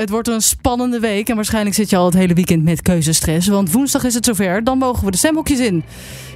[0.00, 3.48] Het wordt een spannende week en waarschijnlijk zit je al het hele weekend met keuzestress.
[3.48, 5.84] Want woensdag is het zover, dan mogen we de stemhokjes in.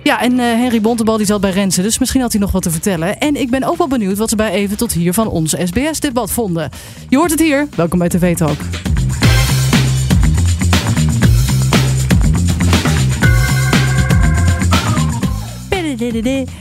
[0.03, 2.63] Ja, en uh, Henry Bontebal die zat bij Rensen, dus misschien had hij nog wat
[2.63, 3.19] te vertellen.
[3.19, 6.31] En ik ben ook wel benieuwd wat ze bij even tot hier van ons SBS-debat
[6.31, 6.71] vonden.
[7.09, 7.69] Je hoort het hier.
[7.77, 8.59] Welkom bij TV Talk.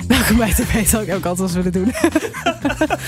[0.08, 1.10] Welkom bij TV Talk.
[1.10, 1.92] Ook altijd als willen doen.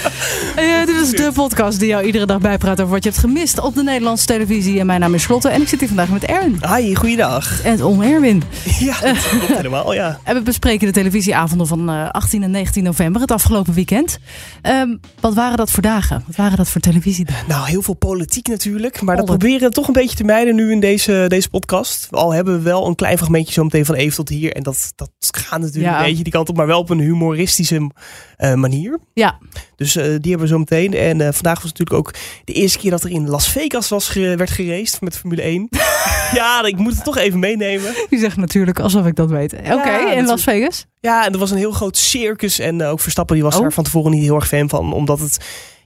[1.05, 3.83] is de podcast die jou iedere dag bijpraat over wat je hebt gemist op de
[3.83, 4.79] Nederlandse televisie.
[4.79, 6.59] En mijn naam is Charlotte en ik zit hier vandaag met Erwin.
[6.75, 7.63] Hi, goeiedag.
[7.63, 8.43] En om Erwin.
[8.79, 10.19] Ja, dat klopt helemaal, ja.
[10.23, 14.17] En we bespreken de televisieavonden van uh, 18 en 19 november, het afgelopen weekend.
[14.63, 16.23] Um, wat waren dat voor dagen?
[16.25, 17.25] Wat waren dat voor televisie?
[17.47, 19.01] Nou, heel veel politiek natuurlijk.
[19.01, 22.07] Maar dat proberen we toch een beetje te mijden nu in deze, deze podcast.
[22.11, 24.53] Al hebben we wel een klein fragmentje zo meteen van even tot hier.
[24.53, 25.99] En dat, dat gaat natuurlijk ja.
[25.99, 27.91] een beetje die kant op, maar wel op een humoristische
[28.37, 28.99] uh, manier.
[29.13, 29.39] Ja.
[29.75, 30.93] Dus uh, die hebben we zo meteen.
[30.93, 34.09] En uh, vandaag was natuurlijk ook de eerste keer dat er in Las Vegas was
[34.09, 35.67] ge werd geraced met Formule 1.
[36.33, 37.93] ja, ik moet het toch even meenemen.
[38.09, 39.53] Je zegt natuurlijk alsof ik dat weet.
[39.53, 40.85] Oké, okay, ja, in Las Vegas?
[40.99, 42.59] Ja, en er was een heel groot circus.
[42.59, 43.61] En ook Verstappen die was oh.
[43.61, 45.37] daar van tevoren niet heel erg fan van, omdat het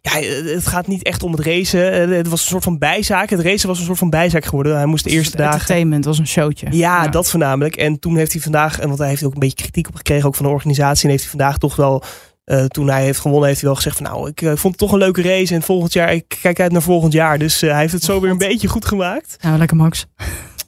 [0.02, 0.12] ja,
[0.54, 2.10] het gaat niet echt om het racen.
[2.12, 3.30] Het was een soort van bijzaak.
[3.30, 4.76] Het racen was een soort van bijzaak geworden.
[4.76, 5.54] Hij moest de eerste dagen...
[5.54, 6.68] Entertainment was een showtje.
[6.72, 7.76] Ja, ja, dat voornamelijk.
[7.76, 10.28] En toen heeft hij vandaag, en want hij heeft ook een beetje kritiek op gekregen,
[10.28, 11.04] ook van de organisatie.
[11.04, 12.04] En heeft hij vandaag toch wel,
[12.50, 14.78] uh, toen hij heeft gewonnen, heeft hij wel gezegd van nou, ik uh, vond het
[14.78, 15.54] toch een leuke race.
[15.54, 17.38] En volgend jaar, ik kijk uit naar volgend jaar.
[17.38, 19.38] Dus uh, hij heeft het zo oh, weer een beetje goed gemaakt.
[19.40, 20.06] Ja, lekker Max.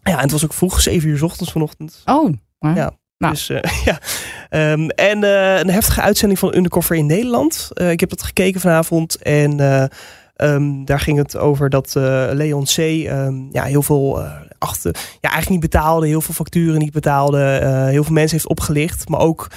[0.04, 2.02] Ja, en het was ook vroeg, 7 uur s ochtends vanochtend.
[2.06, 2.92] Oh, ja.
[3.18, 3.34] Nou.
[3.34, 4.00] Dus, uh, ja.
[4.72, 7.70] Um, en uh, een heftige uitzending van Undercover in Nederland.
[7.73, 9.16] Uh, ik heb dat gekeken vanavond.
[9.16, 9.60] En
[10.36, 11.94] um, daar ging het over dat
[12.32, 12.78] Leon C.
[12.78, 14.23] Um, ja, heel veel
[14.58, 16.08] achter, ja, eigenlijk niet betaalde.
[16.08, 17.40] Heel veel facturen niet betaalde.
[17.90, 19.10] heel veel mensen heeft opgelicht.
[19.10, 19.48] Maar ook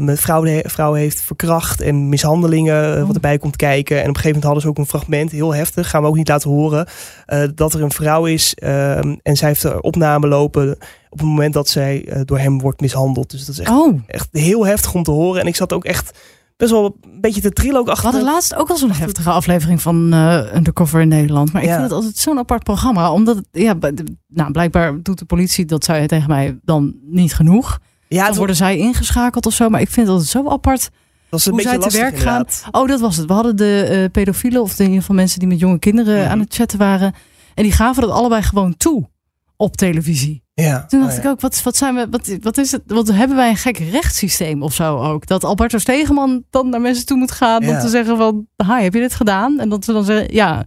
[0.00, 3.06] met vrouwen, vrouwen heeft verkracht en mishandelingen oh.
[3.06, 3.96] wat erbij komt kijken.
[3.96, 6.16] En op een gegeven moment hadden ze ook een fragment, heel heftig, gaan we ook
[6.16, 6.86] niet laten horen,
[7.26, 10.70] uh, dat er een vrouw is um, en zij heeft er opname lopen
[11.10, 13.30] op het moment dat zij door hem wordt mishandeld.
[13.30, 14.00] Dus dat is echt, oh.
[14.06, 15.40] echt heel heftig om te horen.
[15.40, 16.18] En ik zat ook echt
[16.56, 18.10] best wel een beetje te trillen ook achter.
[18.10, 21.52] We hadden laatst ook al zo'n heftige aflevering van uh, Undercover in Nederland.
[21.52, 21.74] Maar ik ja.
[21.74, 23.12] vind het altijd zo'n apart programma.
[23.12, 23.76] Omdat, het, ja,
[24.28, 27.78] nou, blijkbaar doet de politie, dat zei tegen mij, dan niet genoeg.
[28.12, 29.68] Ja, dan worden zij ingeschakeld of zo.
[29.68, 30.90] Maar ik vind het zo apart.
[31.30, 32.44] Dat is een hoe beetje zij te werk gaan.
[32.70, 33.26] Oh, dat was het.
[33.26, 36.30] We hadden de uh, pedofielen, of in ieder geval mensen die met jonge kinderen Mhm.
[36.30, 37.14] aan het chatten waren.
[37.54, 39.08] En die gaven dat allebei gewoon toe
[39.56, 40.42] op televisie.
[40.54, 40.84] Ja.
[40.88, 41.30] Toen dacht Oh, ik ja.
[41.30, 42.82] ook, wat, wat zijn we, wat, wat is het?
[42.86, 45.26] Wat hebben wij een gek rechtssysteem of zo ook?
[45.26, 48.94] Dat Alberto Stegeman dan naar mensen toe moet gaan om te zeggen van, hi, heb
[48.94, 49.58] je dit gedaan?
[49.60, 50.64] En dat ze dan zeggen, ja.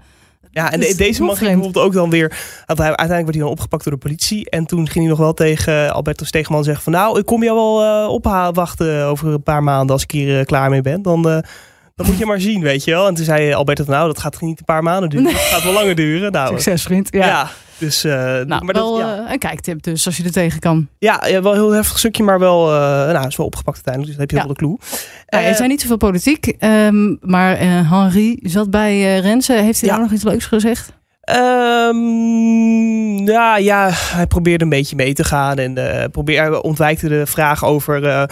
[0.56, 2.38] Ja, en de- deze man ging bijvoorbeeld ook dan weer.
[2.66, 4.50] Uiteindelijk werd hij dan opgepakt door de politie.
[4.50, 7.56] En toen ging hij nog wel tegen Alberto Stegeman zeggen: van nou, ik kom jou
[7.56, 11.02] wel eh ophalen wachten over een paar maanden als ik hier eh, klaar mee ben.
[11.02, 11.38] Dan, eh,
[11.96, 13.08] dan moet je maar zien, weet je wel.
[13.08, 15.26] En toen zei Alberto: Nou, dat gaat niet een paar maanden duren.
[15.26, 15.34] Nee.
[15.34, 16.32] Dat gaat wel langer duren.
[16.32, 17.08] Nou, Succes, vriend.
[17.12, 17.26] ja.
[17.26, 17.50] Ja.
[17.78, 18.04] Dus.
[18.04, 19.26] eh, Nou, maar wel dat, ja.
[19.26, 20.88] eh, een kijktip dus, als je er tegen kan.
[21.00, 24.06] Ja, ja, wel een heel heftig stukje, maar wel, eh nou, is wel opgepakt uiteindelijk.
[24.06, 24.44] Dus dan heb je Ja.
[24.44, 25.00] wel de clue.
[25.28, 29.64] Nou, er zijn niet zoveel politiek, ehm, maar Henri zat bij Rensen.
[29.64, 30.92] Heeft hij daar nog iets leuks gezegd?
[31.22, 31.98] Ehm,
[33.32, 35.78] ja, ja, hij probeerde een beetje mee te gaan en
[36.12, 38.28] probeer, hij ontwijkte de vraag over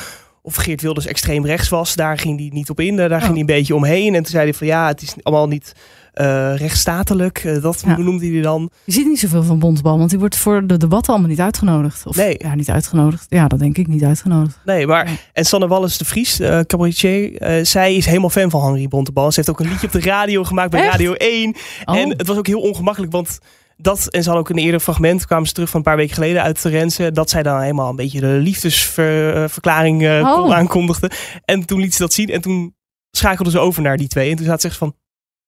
[0.45, 1.95] of Geert Wilders extreem rechts was.
[1.95, 4.07] Daar ging hij niet op in, daar ging hij een beetje omheen.
[4.15, 5.73] En toen zei hij van ja, het is allemaal niet
[6.13, 7.37] eh rechtsstatelijk.
[7.37, 7.97] Eh, dat Ja.
[7.97, 8.69] noemde hij dan.
[8.83, 12.05] Je ziet niet zoveel van Bontebal, want die wordt voor de debatten allemaal niet uitgenodigd.
[12.05, 12.35] Of, Nee.
[12.37, 13.25] Ja, niet uitgenodigd.
[13.29, 14.59] Ja, dat denk ik, niet uitgenodigd.
[14.65, 15.19] Nee, maar Nee.
[15.33, 17.31] en Sanne Wallis de Vries, eh cabaretier,
[17.65, 19.29] zij is helemaal fan van Henri Bontebal.
[19.31, 20.91] Ze heeft ook een liedje op de radio gemaakt bij Echt?
[20.91, 21.55] Radio 1.
[21.85, 21.97] Oh.
[21.97, 23.39] En het was ook heel ongemakkelijk, want
[23.83, 26.13] dat, en ze hadden ook een eerder fragment, kwamen ze terug van een paar weken
[26.13, 30.53] geleden uit Renze, dat zij dan helemaal een beetje de liefdesverklaring eh, Oh.
[30.53, 31.11] aankondigde.
[31.45, 32.75] En toen liet ze dat zien en toen
[33.11, 34.29] schakelden ze over naar die twee.
[34.29, 34.95] En toen zaten ze echt van,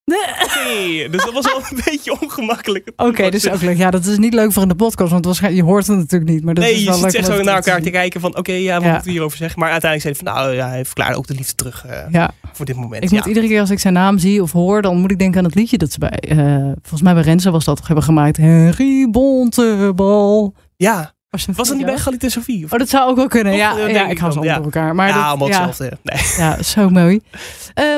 [0.05, 1.09] nee.
[1.09, 2.91] Dus dat was wel een beetje ongemakkelijk.
[2.95, 3.77] Oké, dus ook leuk.
[3.77, 6.31] Ja, dat is niet leuk voor in de podcast, want waarschijnlijk, je hoort het natuurlijk
[6.31, 6.43] niet.
[6.43, 8.37] Maar dat nee, is je wel zit echt om zo naar elkaar te kijken van,
[8.37, 8.87] oké, ja, wat Ja.
[8.89, 9.59] moeten we hierover zeggen?
[9.59, 12.31] Maar uiteindelijk zei hij van, nou ja, hij verklaarde ook de liefde terug eh, Ja,
[12.53, 13.03] voor dit moment.
[13.03, 13.15] ik ja.
[13.17, 15.45] moet iedere keer als ik zijn naam zie of hoor, dan moet ik denken aan
[15.45, 16.37] het liedje dat ze bij, eh,
[16.81, 18.37] volgens mij bij Renze was dat, hebben gemaakt.
[18.37, 20.53] Henry Bontebal.
[20.75, 22.63] ja, Was, was dat niet bij Galit en?
[22.63, 22.73] Of?
[22.73, 23.53] Oh, dat zou ook wel kunnen.
[23.53, 24.55] Of, Ja, eh, ja, ik hou ze allemaal ja.
[24.55, 24.95] door elkaar.
[24.95, 25.97] Maar ja, dat, allemaal ja, hetzelfde.
[26.03, 26.21] Nee.
[26.37, 27.19] ja, zo mooi.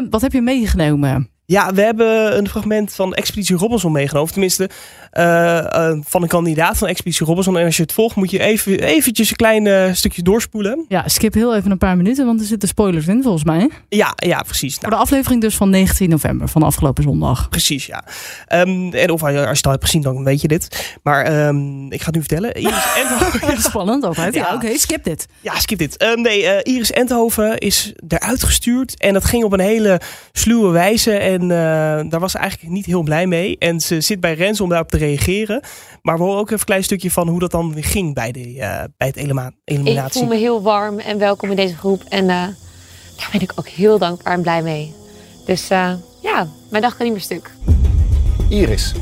[0.10, 1.30] Wat heb je meegenomen?
[1.50, 4.32] Ja, we hebben een fragment van Expeditie Robinson meegenomen.
[4.32, 4.70] Tenminste,
[6.06, 7.58] van een kandidaat van Expeditie Robinson.
[7.58, 10.86] En als je het volgt, moet je even, eventjes een klein eh, stukje doorspoelen.
[10.88, 13.69] Ja, skip heel even een paar minuten, want er zitten spoilers in volgens mij.
[13.90, 14.74] Ja, ja precies.
[14.74, 17.50] Voor Nou, de aflevering dus van 19 november, van afgelopen zondag.
[17.50, 18.04] precies, ja.
[18.48, 20.96] Ehm, en of als je het al hebt gezien, dan weet je dit.
[21.04, 22.54] Maar ehm, ik ga het nu vertellen.
[22.54, 23.62] Iris Endhoven...
[23.62, 24.34] Spannend altijd.
[24.34, 24.56] Ja, Ja.
[24.56, 25.28] oké, skip dit.
[25.42, 25.98] Ja, skip dit.
[25.98, 29.00] Ehm, nee, eh, Iris Endhoven is eruit gestuurd.
[29.00, 31.12] En dat ging op een hele sluwe wijze.
[31.12, 33.56] En En uh, daar was ze eigenlijk niet heel blij mee.
[33.60, 35.06] En ze zit bij Rens om daarop te reageren.
[36.01, 38.54] Maar we horen ook even een klein stukje van hoe dat dan ging bij, de,
[38.54, 40.06] uh, bij het eliminatie.
[40.06, 42.04] Ik voel me heel warm en welkom in deze groep.
[42.09, 42.30] En uh,
[43.18, 44.94] daar ben ik ook heel dankbaar en blij mee.
[45.45, 45.68] Dus
[46.21, 47.51] ja, mijn dag kan niet meer stuk.
[48.50, 48.94] Iris.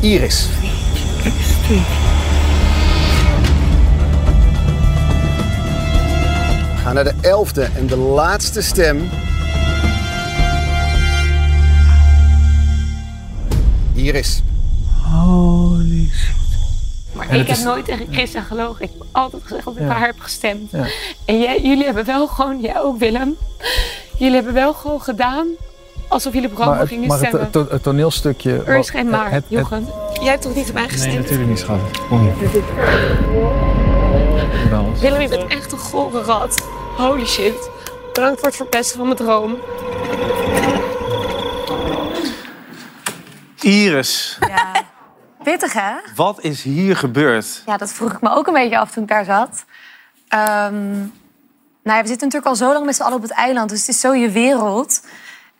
[0.00, 0.46] Iris.
[6.80, 9.08] We gaan naar de elfde en de laatste stem.
[14.00, 14.42] Iris.
[15.02, 16.34] Holy shit.
[17.12, 18.84] Maar ik heb nooit tegen Christa gelogen.
[18.84, 20.70] Ik heb altijd gezegd dat ik haar heb gestemd.
[20.70, 20.86] Ja.
[21.24, 23.36] En jij, jullie hebben wel gewoon, jij ook Willem,
[24.16, 25.46] jullie hebben wel gewoon gedaan
[26.08, 27.40] alsof jullie programma gingen maar stemmen.
[27.40, 28.62] Maar het, het, toneelstukje...
[28.66, 29.88] Er is geen maar, het, Jochen.
[30.20, 31.12] Jij hebt toch niet op mij gestemd?
[31.12, 31.78] Nee, natuurlijk niet, schat.
[32.08, 32.62] Kom hier.
[35.00, 36.68] Willem, je bent echt een gore rat.
[36.96, 37.70] Holy shit.
[38.12, 39.56] Bedankt voor het verpesten van mijn droom.
[43.62, 44.38] Iris.
[44.48, 44.72] Ja.
[45.42, 45.92] Pittig, hè?
[46.14, 47.62] Wat is hier gebeurd?
[47.66, 49.64] Ja, dat vroeg ik me ook een beetje af toen ik daar zat.
[50.34, 51.12] Um,
[51.82, 53.70] nou ja, we zitten natuurlijk al zo lang met z'n allen op het eiland.
[53.70, 55.06] Dus het is zo je wereld.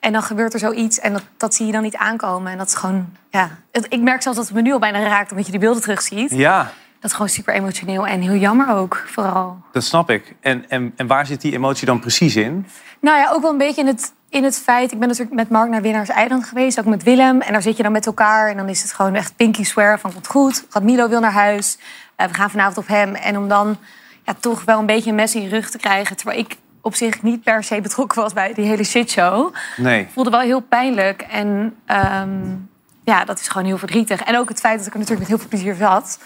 [0.01, 2.53] En dan gebeurt er zoiets en dat, dat zie je dan niet aankomen.
[2.53, 3.51] En dat is gewoon, ja.
[3.89, 6.31] Ik merk zelfs dat het me nu al bijna raakt, omdat je die beelden terugziet.
[6.31, 6.73] Ja.
[7.01, 9.61] Dat is gewoon super emotioneel en heel jammer ook, vooral.
[9.73, 10.35] Dat snap ik.
[10.41, 12.67] En, en, en waar zit die emotie dan precies in?
[13.01, 14.93] Nou ja, ook wel een beetje in het, in het feit...
[14.93, 17.41] Ik ben natuurlijk met Mark naar Winnaars Eiland geweest, ook met Willem.
[17.41, 20.01] En daar zit je dan met elkaar en dan is het gewoon echt pinky swear
[20.01, 20.13] van...
[20.13, 21.79] komt goed, gaat Milo wil naar huis,
[22.17, 23.15] uh, we gaan vanavond op hem.
[23.15, 23.77] En om dan
[24.25, 26.17] ja, toch wel een beetje een mes in je rug te krijgen...
[26.17, 29.55] terwijl ik op zich niet per se betrokken was bij die hele shitshow.
[29.77, 30.09] Nee.
[30.13, 31.23] Voelde wel heel pijnlijk.
[31.23, 32.69] En um,
[33.05, 34.23] ja, dat is gewoon heel verdrietig.
[34.23, 36.21] En ook het feit dat ik er natuurlijk met heel veel plezier zat.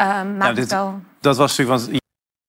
[0.00, 1.00] Um, ja, dit, wel...
[1.20, 1.86] Dat was natuurlijk...
[1.86, 2.00] Want...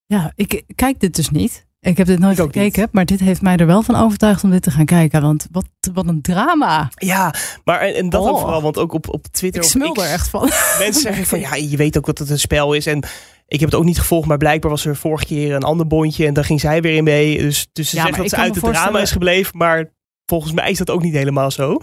[0.06, 1.67] Ja, ik kijk dit dus niet.
[1.88, 2.92] Ik heb dit nooit gekeken, niet.
[2.92, 5.22] maar dit heeft mij er wel van overtuigd om dit te gaan kijken.
[5.22, 6.90] Want wat, wat een drama.
[6.96, 8.30] Ja, maar en, en dat oh.
[8.30, 9.62] ook vooral, want ook op, op Twitter...
[9.62, 10.42] Ik smul er echt van.
[10.80, 12.86] Mensen zeggen van, ja, je weet ook dat het een spel is.
[12.86, 13.04] En
[13.48, 16.26] ik heb het ook niet gevolgd, maar blijkbaar was er vorige keer een ander bondje
[16.26, 17.38] en daar ging zij weer in mee.
[17.38, 19.94] Dus, dus ze ja, zegt dat ze uit het drama is gebleven, maar
[20.26, 21.78] volgens mij is dat ook niet helemaal zo.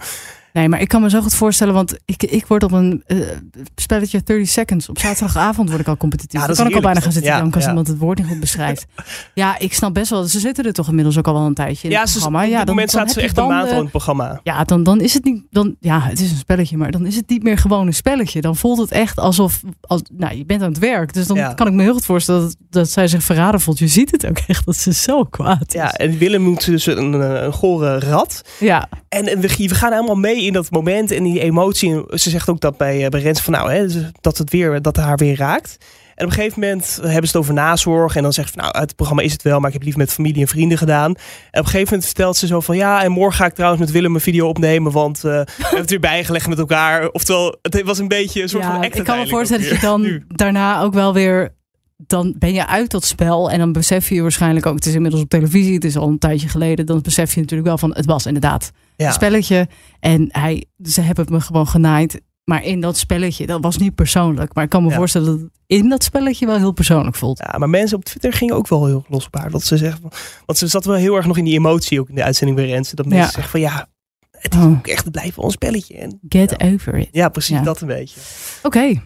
[0.55, 3.27] Nee, maar ik kan me zo goed voorstellen, want ik, ik word op een uh,
[3.75, 4.89] spelletje 30 seconds.
[4.89, 6.39] Op zaterdagavond word ik al competitief.
[6.39, 7.67] Ja, dat kan ik al bijna gaan zitten, ja, dan ja.
[7.67, 8.85] iemand het woord niet goed beschrijft.
[9.33, 10.23] ja, ik snap best wel.
[10.23, 12.43] Ze zitten er toch inmiddels ook al wel een tijdje in ja, het programma.
[12.43, 14.39] Ja, op dit moment zaten ze echt een maand al in het programma.
[14.43, 15.43] Ja, dan, dan is het niet.
[15.49, 18.41] Dan, ja, het is een spelletje, maar dan is het niet meer gewoon een spelletje.
[18.41, 19.61] Dan voelt het echt alsof.
[19.81, 21.13] Als, nou, je bent aan het werk.
[21.13, 23.79] Dus dan kan ik me heel goed voorstellen dat, dat zij zich verraden voelt.
[23.79, 25.73] Je ziet het ook echt dat ze zo kwaad is.
[25.73, 28.41] Ja, en Willem moet dus een, een, een gore rat.
[28.59, 28.89] Ja.
[29.09, 31.11] En, en we, we gaan helemaal mee in dat moment.
[31.11, 32.03] En die emotie.
[32.09, 33.85] Ze zegt ook dat bij, eh, bij Rens van nou, hè,
[34.21, 35.77] dat het weer dat haar weer raakt.
[36.15, 38.15] En op een gegeven moment hebben ze het over nazorg.
[38.15, 40.01] En dan zegt ze, nou, uit het programma is het wel, maar ik heb liever
[40.01, 41.09] met familie en vrienden gedaan.
[41.09, 41.17] En op
[41.51, 44.15] een gegeven moment vertelt ze zo van, ja, en morgen ga ik trouwens met Willem
[44.15, 45.27] een video opnemen, want uh, we
[45.57, 47.09] hebben het weer bijgelegd met elkaar.
[47.09, 49.73] Oftewel, het was een beetje een soort ja, van act Ik kan me voorstellen dat
[49.73, 51.53] je dan daarna ook wel weer
[51.97, 55.21] dan ben je uit dat spel en dan besef je waarschijnlijk ook, het is inmiddels
[55.23, 58.05] op televisie, het is al een tijdje geleden, dan besef je natuurlijk wel van, het
[58.05, 59.67] was inderdaad een spelletje
[59.99, 62.21] en hij, ze hebben me gewoon genaaid.
[62.43, 64.53] Maar in dat spelletje, dat was niet persoonlijk.
[64.53, 67.37] Maar ik kan me voorstellen dat het in dat spelletje wel heel persoonlijk voelt.
[67.37, 69.51] Ja, maar mensen op Twitter gingen ook wel heel los op haar.
[69.51, 70.01] Dat ze zeggen,
[70.45, 72.67] want ze zat wel heel erg nog in die emotie, ook in de uitzending bij
[72.67, 72.95] Rensen.
[72.95, 73.87] Dat mensen zeggen van ja,
[74.31, 74.71] het is oh.
[74.71, 75.97] ook echt, het blijft wel een spelletje.
[75.97, 77.07] En, Get over it.
[77.11, 78.19] Ja, precies, dat een beetje.
[78.63, 79.01] Oké.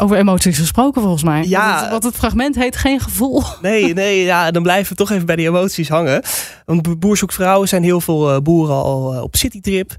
[0.00, 1.44] Over emoties gesproken volgens mij.
[1.44, 1.90] Ja.
[1.90, 3.42] Wat het, fragment heet geen gevoel.
[3.62, 6.22] Nee, nee ja, dan blijven we toch even bij die emoties hangen.
[6.64, 9.94] Want boerzoekvrouwen zijn heel veel eh, boeren al eh, op citytrip.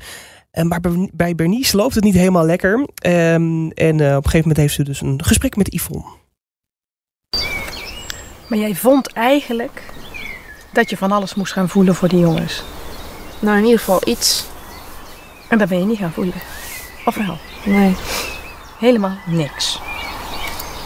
[0.52, 0.80] En maar
[1.14, 2.74] bij Bernice loopt het niet helemaal lekker.
[2.74, 6.06] Um, en uh, op een gegeven moment heeft ze dus een gesprek met Yvonne.
[8.48, 9.84] Maar jij vond eigenlijk
[10.74, 12.64] dat je van alles moest gaan voelen voor die jongens.
[13.40, 14.46] Nou, in ieder geval iets.
[15.48, 16.34] En dat ben je niet gaan voelen.
[17.06, 17.38] Of wel?
[17.66, 17.96] Nee.
[18.82, 19.80] Helemaal niks.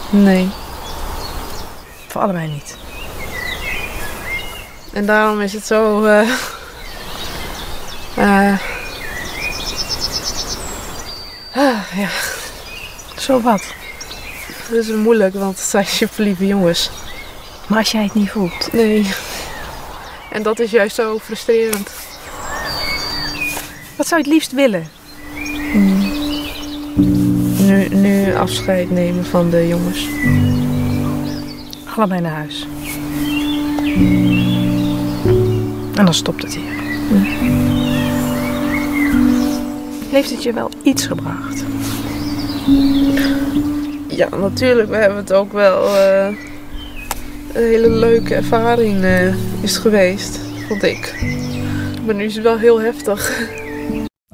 [0.10, 0.50] Nee.
[2.08, 2.78] Voor allebei niet.
[4.94, 6.06] En daarom is het zo.
[6.06, 6.30] Uh,
[8.18, 8.60] uh,
[11.96, 12.10] ja.
[13.18, 13.64] Zo wat?
[14.48, 16.90] Het is moeilijk, want het zijn superlieve jongens.
[17.68, 18.74] Maar als jij het niet voelt?
[18.74, 19.14] Nee.
[20.32, 21.90] En dat is juist zo frustrerend.
[23.96, 24.95] Wat zou je het liefst willen?
[27.76, 30.08] Nu, nu afscheid nemen van de jongens.
[31.96, 32.68] Allebei naar huis.
[35.96, 36.84] En dan stopt het hier.
[40.10, 41.64] Heeft het je wel iets gebracht?
[44.08, 44.90] Ja, natuurlijk.
[44.90, 46.28] We hebben het ook wel uh,
[47.54, 51.26] hele leuke ervaring eh, is geweest, vond ik.
[52.06, 53.50] Maar nu is het wel heel heftig.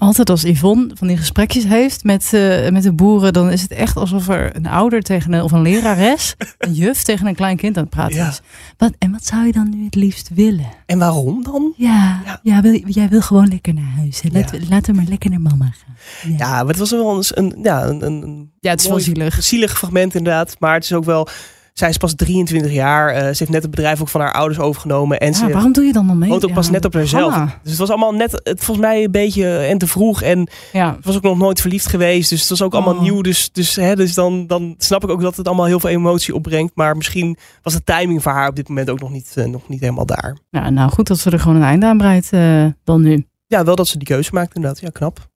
[0.02, 3.72] Altijd als Yvonne van die gesprekjes heeft met, eh, met de boeren, dan is het
[3.72, 7.58] echt alsof er een ouder tegen een, of een lerares, een juf tegen een klein
[7.58, 8.28] kind aan het praten Ja.
[8.28, 8.42] is.
[8.78, 10.66] Wat, en wat zou je dan nu het liefst willen?
[10.86, 11.74] En waarom dan?
[11.78, 12.40] Ja, Ja.
[12.44, 12.62] ja.
[12.62, 14.22] wil, jij wil gewoon lekker naar huis.
[14.32, 16.36] Laten, we, laten we maar lekker naar mama gaan.
[16.38, 19.06] Ja, maar het was wel eens een, ja, een, een, Ja, het is wel mooi,
[19.06, 19.44] zielig.
[19.44, 20.56] zielig fragment inderdaad.
[20.60, 21.28] Maar het is ook wel...
[21.74, 23.10] Zij is pas 23 jaar.
[23.10, 25.20] eh, ze heeft net het bedrijf ook van haar ouders overgenomen.
[25.20, 26.30] En Ja, ze waarom doe je dan nog mee?
[26.30, 27.34] woont ook pas Ja, net op haarzelf.
[27.34, 27.60] Hanna.
[27.62, 30.22] Dus het was allemaal net, het, volgens mij een beetje en te vroeg.
[30.22, 32.30] En Ja, was ook nog nooit verliefd geweest.
[32.30, 33.02] Dus het was ook allemaal Oh.
[33.02, 33.22] nieuw.
[33.22, 36.36] Dus, dus, hè, dus dan, dan snap ik ook dat het allemaal heel veel emotie
[36.36, 36.72] opbrengt.
[36.76, 39.68] Maar misschien was de timing voor haar op dit moment ook nog niet, eh, nog
[39.68, 40.38] niet helemaal daar.
[40.50, 43.26] ja, nou goed dat ze er gewoon een einde aan breidt eh, dan nu.
[43.48, 44.80] Ja, wel dat ze die keuze maakt inderdaad.
[44.82, 45.30] Ja, knap.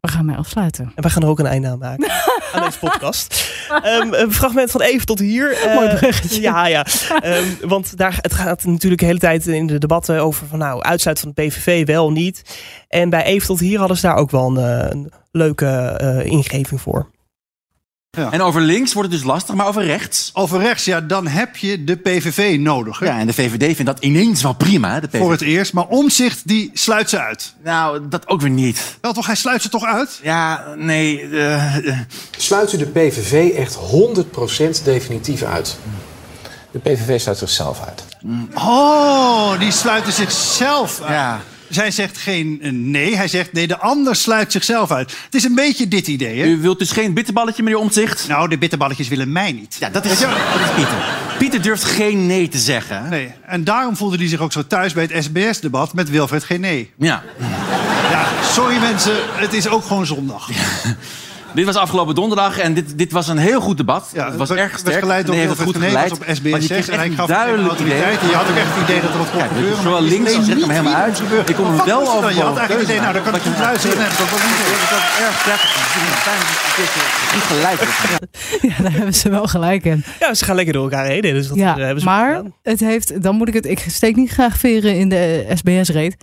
[0.00, 0.84] We gaan mij afsluiten.
[0.94, 2.04] En wij gaan er ook een einde aan maken.
[2.52, 3.34] aan deze podcast.
[3.82, 5.52] Ehm, een fragment van even tot hier.
[5.52, 6.40] Eh, Mooi bruggetje.
[6.40, 6.86] Ja, ja.
[7.20, 10.82] Ehm, want daar, het gaat natuurlijk de hele tijd in de debatten over van nou,
[10.82, 12.42] uitsluit van de PVV wel, niet.
[12.88, 16.24] En bij even tot hier hadden ze daar ook wel een, eh, een leuke eh,
[16.24, 17.08] ingeving voor.
[18.30, 20.30] En over links wordt het dus lastig, maar over rechts.
[20.34, 22.98] Over rechts, ja, dan heb je de PVV nodig.
[22.98, 23.06] hè?
[23.06, 25.00] Ja, en de VVD vindt dat ineens wel prima.
[25.00, 25.18] De PVV.
[25.18, 25.72] Voor het eerst.
[25.72, 27.54] Maar Omzicht die sluit ze uit.
[27.64, 28.96] Nou, dat ook weer niet.
[29.00, 30.20] Wel toch, hij sluit ze toch uit?
[30.22, 31.20] Ja, nee.
[31.28, 31.98] eh, eh,
[32.36, 33.74] Sluit u de PVV echt
[34.80, 35.76] 100% definitief uit?
[36.70, 38.04] De PVV sluit zichzelf uit.
[38.54, 41.10] Oh, die sluiten zichzelf uit.
[41.10, 41.40] ja.
[41.68, 45.16] Zij zegt geen eh, nee, hij zegt nee, de ander sluit zichzelf uit.
[45.24, 46.46] Het is een beetje dit idee, hè?
[46.46, 48.28] U wilt dus geen bitterballetje, meneer Omtzigt?
[48.28, 49.76] Nou, de bitterballetjes willen mij niet.
[49.80, 50.98] Ja, dat is, dat is Pieter.
[51.38, 53.08] Pieter durft geen nee te zeggen.
[53.08, 56.60] Nee, en daarom voelde hij zich ook zo thuis bij het SBS-debat met Wilfred geen
[56.60, 56.92] nee.
[56.98, 57.22] Ja.
[58.10, 60.48] Ja, sorry mensen, het is ook gewoon zondag.
[61.56, 64.10] Dit was afgelopen donderdag en dit, dit was een heel goed debat.
[64.14, 64.98] Ja, het was erg sterk.
[64.98, 66.12] geleid door Nee, het goed geleid.
[66.12, 68.16] op SBS Want je 6 kreeg en hij echt gaf een duidelijk autoriteit.
[68.18, 68.30] idee.
[68.30, 69.76] Je had ook echt het idee dat er wat kon Kijk, gebeuren.
[69.76, 71.48] is zowel maar links het als rechts, hem helemaal niet uit.
[71.48, 72.34] Ik kon Maar hem wat wel het dan?
[72.34, 73.96] Je had over eigenlijk het idee, nou, dan kan ik goed luisteren.
[73.96, 74.58] Dat niet
[74.92, 75.70] was erg prettig.
[75.84, 77.94] Ik vind het fijn dat je een keertje goed gelijk hebt.
[78.68, 80.04] Ja, daar hebben ze wel gelijk in.
[80.22, 81.22] Ja, ze gaan lekker door elkaar heen.
[81.22, 82.54] Dus dat Ja, hebben ze maar gedaan.
[82.62, 86.16] het heeft, dan moet ik het, ik steek niet graag veren in de SBS-reet.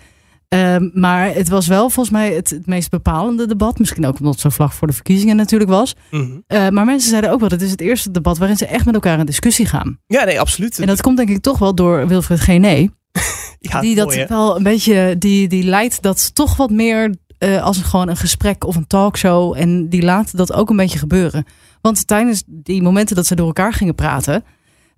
[0.54, 3.80] Ehm, maar het was wel volgens mij het, het meest bepalende debat.
[3.80, 5.96] Misschien ook omdat het zo vlak voor de verkiezingen natuurlijk was.
[6.12, 6.32] Mhm.
[6.48, 8.94] Eh, maar mensen zeiden ook wel, het is het eerste debat waarin ze echt met
[8.94, 10.00] elkaar in discussie gaan.
[10.08, 10.80] Ja, nee, absoluut.
[10.80, 12.90] En dat komt denk ik toch wel door Wilfred Gené.
[13.60, 17.64] ja, die dat mooi, wel een beetje, die, die leidt dat toch wat meer eh,
[17.64, 19.54] als gewoon een gesprek of een talkshow.
[19.58, 21.46] En die laat dat ook een beetje gebeuren.
[21.82, 24.44] Want tijdens die momenten dat ze door elkaar gingen praten,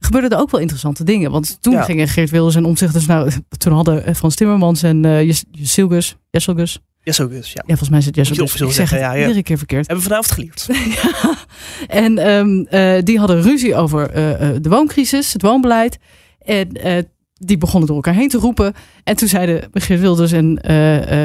[0.05, 1.31] gebeurden er ook wel interessante dingen.
[1.31, 1.83] Want toen Ja.
[1.83, 6.15] gingen Geert Wilders en Omtzigt, nou, toen hadden eh, Frans Timmermans en eh Jes- Jessilgus,
[6.29, 6.79] Jesselgus.
[7.03, 7.13] Ja,
[7.65, 8.53] volgens mij is het Jesselgus.
[8.53, 9.21] Ik het zeggen, ja, ja.
[9.21, 9.87] iedere keer verkeerd.
[9.87, 10.67] Hebben we vanavond geleerd.
[11.01, 11.35] Ja.
[11.87, 14.11] En ehm, eh, die hadden ruzie over
[14.61, 15.97] de wooncrisis, het woonbeleid.
[16.39, 16.69] En
[17.33, 18.73] die begonnen door elkaar heen te roepen.
[19.03, 20.59] En toen zeiden Geert Wilders en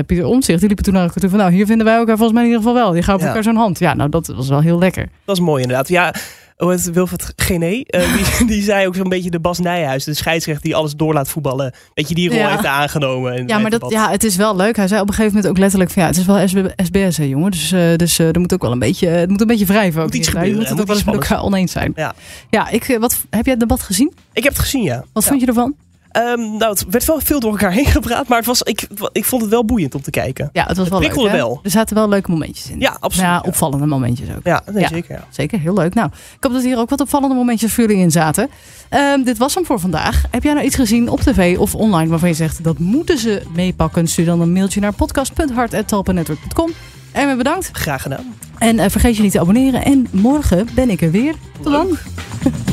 [0.06, 2.32] Pieter Omtzigt, die liepen toen naar elkaar toe van, nou, hier vinden wij elkaar volgens
[2.38, 2.92] mij in ieder geval wel.
[2.92, 3.26] Die gaan op Ja.
[3.26, 3.78] elkaar zo'n hand.
[3.78, 5.08] Ja, nou, dat was wel heel lekker.
[5.24, 5.88] Dat is mooi inderdaad.
[5.88, 6.14] Ja,
[6.60, 10.04] hoe heet het, Wilfred Gené, eh, die, die zei ook zo'n beetje de Bas Nijhuis,
[10.04, 11.72] de scheidsrechter die alles door laat voetballen.
[11.94, 12.50] Dat je die rol Ja.
[12.50, 13.36] heeft aangenomen.
[13.36, 14.76] in Ja, maar dat, ja, het is wel leuk.
[14.76, 17.16] Hij zei op een gegeven moment ook letterlijk van, ja, het is wel SB SBS,
[17.16, 17.50] hè, jongen.
[17.50, 20.02] Dus, eh, dus eh, er moet ook wel een beetje, het moet een beetje wrijven.
[20.02, 20.24] Ook Moet.
[20.24, 21.92] Je gebeuren, moet het er ook wel moet eens met elkaar oneens zijn.
[21.96, 22.14] Ja.
[22.50, 24.12] Ja, ik, wat, heb jij het debat gezien?
[24.32, 25.04] Ik heb het gezien, ja.
[25.12, 25.28] Wat Ja.
[25.28, 25.74] vond je ervan?
[26.10, 29.24] Ehm, nou, het werd wel veel door elkaar heen gepraat, maar het was, ik, ik
[29.24, 30.50] vond het wel boeiend om te kijken.
[30.52, 31.14] Ja, het was wel leuk.
[31.14, 31.60] wel.
[31.62, 32.80] Er zaten wel leuke momentjes in.
[32.80, 33.26] Ja, absoluut.
[33.26, 34.40] Ja, Ja, opvallende momentjes ook.
[34.44, 34.88] ja, nee, Ja.
[34.88, 35.14] zeker.
[35.14, 35.24] Ja.
[35.30, 35.94] Zeker, heel leuk.
[35.94, 38.48] Nou, ik hoop dat hier ook wat opvallende momentjes voor jullie in zaten.
[38.88, 40.22] Ehm, dit was hem voor vandaag.
[40.30, 43.42] Heb jij nou iets gezien op tv of online waarvan je zegt dat moeten ze
[43.54, 44.08] meepakken?
[44.08, 46.70] Stuur dan een mailtje naar podcast.hart.talpanetwork.com.
[47.12, 47.68] En we bedankt.
[47.72, 48.34] Graag gedaan.
[48.58, 49.84] En eh, vergeet je niet te abonneren.
[49.84, 51.34] En morgen ben ik er weer.
[51.62, 51.86] Tot dan.